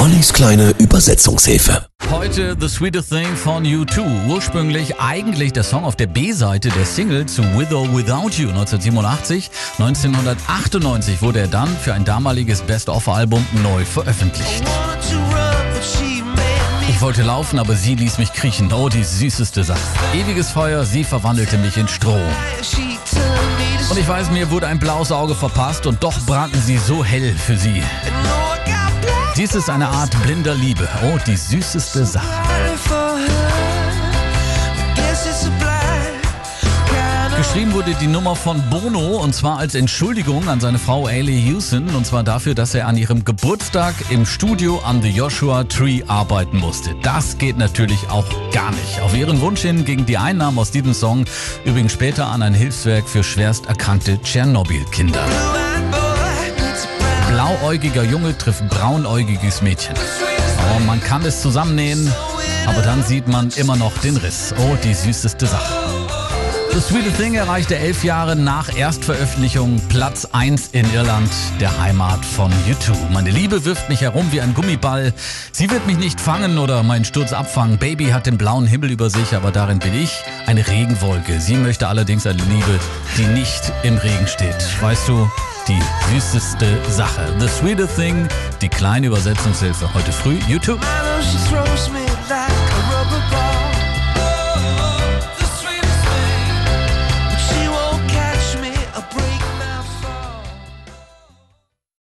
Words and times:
Ollis 0.00 0.32
kleine 0.32 0.70
Übersetzungshilfe. 0.78 1.84
Heute 2.10 2.56
The 2.58 2.70
Sweetest 2.70 3.10
Thing 3.10 3.36
von 3.36 3.64
U2. 3.64 4.28
Ursprünglich 4.28 4.98
eigentlich 4.98 5.52
der 5.52 5.62
Song 5.62 5.84
auf 5.84 5.94
der 5.94 6.06
B-Seite 6.06 6.70
der 6.70 6.86
Single 6.86 7.26
zu 7.26 7.42
With 7.54 7.70
or 7.70 7.86
Without 7.94 8.30
You 8.40 8.48
1987. 8.48 9.50
1998 9.78 11.20
wurde 11.20 11.40
er 11.40 11.48
dann 11.48 11.68
für 11.68 11.92
ein 11.92 12.06
damaliges 12.06 12.62
Best-of-Album 12.62 13.44
neu 13.62 13.84
veröffentlicht. 13.84 14.62
Ich 16.88 17.00
wollte 17.02 17.22
laufen, 17.22 17.58
aber 17.58 17.74
sie 17.74 17.94
ließ 17.94 18.16
mich 18.16 18.32
kriechen. 18.32 18.72
Oh, 18.72 18.88
die 18.88 19.04
süßeste 19.04 19.64
Sache. 19.64 19.80
Ewiges 20.14 20.50
Feuer, 20.50 20.86
sie 20.86 21.04
verwandelte 21.04 21.58
mich 21.58 21.76
in 21.76 21.88
Strom. 21.88 22.22
Und 23.90 23.98
ich 23.98 24.08
weiß, 24.08 24.30
mir 24.30 24.50
wurde 24.50 24.66
ein 24.66 24.78
blaues 24.78 25.12
Auge 25.12 25.34
verpasst 25.34 25.86
und 25.86 26.02
doch 26.02 26.18
brannten 26.24 26.62
sie 26.62 26.78
so 26.78 27.04
hell 27.04 27.34
für 27.34 27.58
sie. 27.58 27.82
Dies 29.40 29.54
ist 29.54 29.70
eine 29.70 29.88
Art 29.88 30.10
blinder 30.22 30.54
Liebe. 30.54 30.86
Oh, 31.02 31.18
die 31.26 31.34
süßeste 31.34 32.04
Sache. 32.04 32.26
Geschrieben 37.38 37.72
wurde 37.72 37.94
die 37.98 38.06
Nummer 38.06 38.36
von 38.36 38.62
Bono 38.68 39.16
und 39.16 39.34
zwar 39.34 39.56
als 39.56 39.74
Entschuldigung 39.74 40.46
an 40.46 40.60
seine 40.60 40.78
Frau 40.78 41.06
Ailey 41.06 41.40
Houston 41.48 41.88
und 41.94 42.04
zwar 42.04 42.22
dafür, 42.22 42.54
dass 42.54 42.74
er 42.74 42.86
an 42.86 42.98
ihrem 42.98 43.24
Geburtstag 43.24 43.94
im 44.10 44.26
Studio 44.26 44.78
an 44.80 45.00
The 45.00 45.08
Joshua 45.08 45.64
Tree 45.64 46.02
arbeiten 46.06 46.58
musste. 46.58 46.94
Das 47.00 47.38
geht 47.38 47.56
natürlich 47.56 48.10
auch 48.10 48.26
gar 48.52 48.72
nicht. 48.72 49.00
Auf 49.00 49.16
ihren 49.16 49.40
Wunsch 49.40 49.62
hin 49.62 49.86
gingen 49.86 50.04
die 50.04 50.18
Einnahmen 50.18 50.58
aus 50.58 50.70
diesem 50.70 50.92
Song 50.92 51.24
übrigens 51.64 51.92
später 51.92 52.26
an 52.26 52.42
ein 52.42 52.52
Hilfswerk 52.52 53.08
für 53.08 53.24
schwerst 53.24 53.64
erkrankte 53.64 54.20
Tschernobyl-Kinder. 54.20 55.24
Blauäugiger 57.50 58.04
Junge 58.04 58.38
trifft 58.38 58.68
braunäugiges 58.68 59.60
Mädchen. 59.60 59.96
Oh, 59.96 60.78
man 60.86 61.00
kann 61.00 61.24
es 61.24 61.42
zusammennähen, 61.42 62.08
aber 62.64 62.80
dann 62.80 63.02
sieht 63.02 63.26
man 63.26 63.50
immer 63.56 63.74
noch 63.74 63.92
den 63.98 64.16
Riss. 64.16 64.54
Oh, 64.56 64.76
die 64.84 64.94
süßeste 64.94 65.46
Sache. 65.46 65.74
The 66.72 66.78
Sweetest 66.78 67.16
Thing 67.16 67.34
erreichte 67.34 67.76
elf 67.76 68.04
Jahre 68.04 68.36
nach 68.36 68.76
Erstveröffentlichung 68.76 69.80
Platz 69.88 70.28
1 70.30 70.68
in 70.68 70.94
Irland, 70.94 71.28
der 71.58 71.76
Heimat 71.80 72.24
von 72.24 72.52
U2. 72.68 73.10
Meine 73.12 73.30
Liebe 73.30 73.64
wirft 73.64 73.88
mich 73.88 74.02
herum 74.02 74.28
wie 74.30 74.40
ein 74.40 74.54
Gummiball. 74.54 75.12
Sie 75.50 75.68
wird 75.68 75.84
mich 75.88 75.98
nicht 75.98 76.20
fangen 76.20 76.56
oder 76.56 76.84
meinen 76.84 77.04
Sturz 77.04 77.32
abfangen. 77.32 77.78
Baby 77.78 78.10
hat 78.10 78.26
den 78.26 78.38
blauen 78.38 78.68
Himmel 78.68 78.92
über 78.92 79.10
sich, 79.10 79.34
aber 79.34 79.50
darin 79.50 79.80
bin 79.80 80.00
ich 80.00 80.22
eine 80.46 80.68
Regenwolke. 80.68 81.40
Sie 81.40 81.56
möchte 81.56 81.88
allerdings 81.88 82.28
eine 82.28 82.42
Liebe, 82.44 82.78
die 83.18 83.26
nicht 83.26 83.72
im 83.82 83.98
Regen 83.98 84.28
steht. 84.28 84.80
Weißt 84.80 85.08
du, 85.08 85.28
die 85.68 85.80
süßeste 86.12 86.66
Sache. 86.90 87.34
The 87.38 87.48
Sweetest 87.48 87.96
Thing, 87.96 88.28
die 88.60 88.68
kleine 88.68 89.06
Übersetzungshilfe 89.08 89.92
heute 89.94 90.12
früh, 90.12 90.38
YouTube. 90.48 90.80